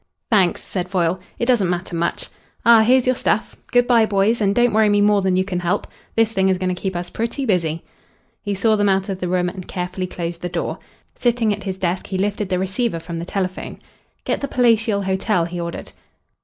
[0.31, 2.29] "Thanks," said Foyle; "it doesn't matter much.
[2.65, 3.55] Ah, here's your stuff.
[3.71, 5.85] Good bye, boys, and don't worry me more than you can help.
[6.15, 7.83] This thing is going to keep us pretty busy."
[8.41, 10.79] He saw them out of the room and carefully closed the door.
[11.13, 13.77] Sitting at his desk he lifted the receiver from the telephone.
[14.25, 15.91] "Get the Palatial Hotel," he ordered.